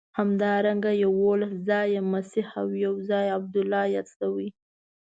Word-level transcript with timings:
همدارنګه 0.17 0.91
یوولس 1.03 1.53
ځایه 1.69 2.01
مسیح 2.13 2.45
او 2.59 2.67
یو 2.85 2.93
ځای 3.09 3.25
عبدالله 3.37 3.81
یاد 3.95 4.07
شوی. 4.17 4.47